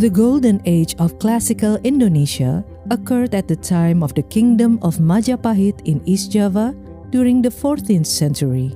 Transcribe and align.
The 0.00 0.08
golden 0.08 0.62
age 0.64 0.96
of 0.96 1.18
classical 1.18 1.76
Indonesia 1.84 2.64
occurred 2.88 3.34
at 3.34 3.46
the 3.46 3.56
time 3.56 4.02
of 4.02 4.14
the 4.16 4.24
kingdom 4.24 4.78
of 4.80 4.96
Majapahit 4.96 5.84
in 5.84 6.00
East 6.08 6.32
Java 6.32 6.72
during 7.10 7.42
the 7.42 7.52
14th 7.52 8.06
century. 8.06 8.72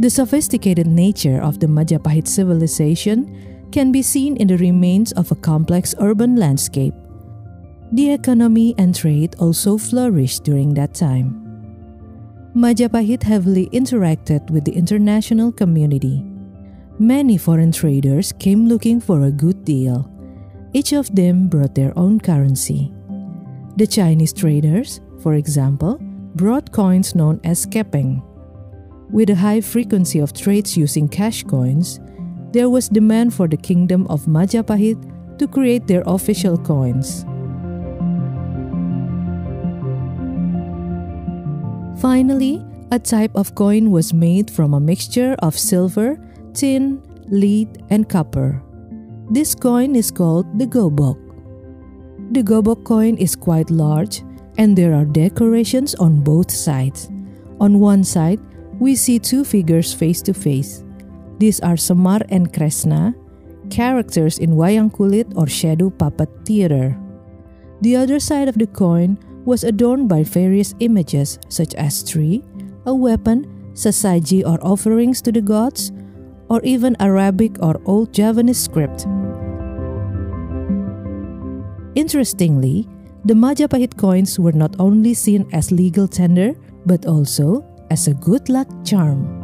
The 0.00 0.10
sophisticated 0.10 0.88
nature 0.88 1.38
of 1.38 1.60
the 1.60 1.68
Majapahit 1.70 2.26
civilization 2.26 3.30
can 3.70 3.92
be 3.92 4.02
seen 4.02 4.34
in 4.34 4.48
the 4.48 4.58
remains 4.58 5.12
of 5.12 5.30
a 5.30 5.38
complex 5.38 5.94
urban 6.00 6.34
landscape. 6.34 6.94
The 7.92 8.10
economy 8.10 8.74
and 8.78 8.96
trade 8.98 9.36
also 9.38 9.78
flourished 9.78 10.42
during 10.42 10.74
that 10.74 10.92
time. 10.92 11.38
Majapahit 12.56 13.22
heavily 13.22 13.70
interacted 13.70 14.50
with 14.50 14.64
the 14.64 14.74
international 14.74 15.52
community. 15.52 16.26
Many 16.98 17.38
foreign 17.38 17.70
traders 17.70 18.32
came 18.32 18.66
looking 18.66 18.98
for 18.98 19.22
a 19.22 19.30
good 19.30 19.64
deal. 19.64 20.11
Each 20.72 20.92
of 20.92 21.14
them 21.14 21.48
brought 21.48 21.74
their 21.74 21.92
own 21.98 22.18
currency. 22.18 22.92
The 23.76 23.86
Chinese 23.86 24.32
traders, 24.32 25.00
for 25.20 25.34
example, 25.34 25.98
brought 26.34 26.72
coins 26.72 27.14
known 27.14 27.40
as 27.44 27.66
kepeng. 27.66 28.22
With 29.10 29.28
a 29.28 29.34
high 29.34 29.60
frequency 29.60 30.18
of 30.18 30.32
trades 30.32 30.76
using 30.76 31.08
cash 31.08 31.42
coins, 31.44 32.00
there 32.52 32.70
was 32.70 32.88
demand 32.88 33.34
for 33.34 33.48
the 33.48 33.56
kingdom 33.56 34.06
of 34.08 34.24
Majapahit 34.24 34.96
to 35.38 35.46
create 35.46 35.86
their 35.86 36.02
official 36.06 36.56
coins. 36.56 37.24
Finally, 42.00 42.64
a 42.90 42.98
type 42.98 43.30
of 43.34 43.54
coin 43.54 43.90
was 43.90 44.12
made 44.12 44.50
from 44.50 44.74
a 44.74 44.80
mixture 44.80 45.36
of 45.40 45.58
silver, 45.58 46.18
tin, 46.52 47.00
lead, 47.28 47.68
and 47.90 48.08
copper. 48.08 48.60
This 49.32 49.54
coin 49.54 49.96
is 49.96 50.10
called 50.10 50.44
the 50.60 50.66
gobok. 50.68 51.16
The 52.36 52.44
gobok 52.44 52.84
coin 52.84 53.16
is 53.16 53.34
quite 53.34 53.70
large 53.70 54.20
and 54.58 54.76
there 54.76 54.92
are 54.92 55.08
decorations 55.08 55.94
on 55.94 56.20
both 56.20 56.50
sides. 56.50 57.08
On 57.58 57.80
one 57.80 58.04
side, 58.04 58.44
we 58.78 58.94
see 58.94 59.18
two 59.18 59.42
figures 59.42 59.94
face 59.94 60.20
to 60.28 60.34
face. 60.34 60.84
These 61.38 61.60
are 61.60 61.80
Semar 61.80 62.20
and 62.28 62.52
Kresna, 62.52 63.16
characters 63.72 64.36
in 64.36 64.52
wayang 64.52 64.92
kulit 64.92 65.32
or 65.32 65.48
shadow 65.48 65.88
puppet 65.88 66.28
theater. 66.44 66.92
The 67.80 67.96
other 67.96 68.20
side 68.20 68.52
of 68.52 68.60
the 68.60 68.68
coin 68.68 69.16
was 69.48 69.64
adorned 69.64 70.10
by 70.12 70.28
various 70.28 70.74
images 70.80 71.38
such 71.48 71.72
as 71.80 72.04
tree, 72.04 72.44
a 72.84 72.94
weapon, 72.94 73.48
sesaji 73.72 74.44
or 74.44 74.60
offerings 74.60 75.22
to 75.24 75.32
the 75.32 75.40
gods, 75.40 75.90
or 76.50 76.60
even 76.64 77.00
Arabic 77.00 77.56
or 77.64 77.80
Old 77.86 78.12
Javanese 78.12 78.60
script. 78.60 79.08
Interestingly, 81.94 82.88
the 83.24 83.34
Majapahit 83.34 83.96
coins 83.96 84.38
were 84.38 84.52
not 84.52 84.74
only 84.78 85.14
seen 85.14 85.46
as 85.52 85.70
legal 85.70 86.08
tender, 86.08 86.54
but 86.86 87.06
also 87.06 87.64
as 87.90 88.08
a 88.08 88.14
good 88.14 88.48
luck 88.48 88.68
charm. 88.84 89.42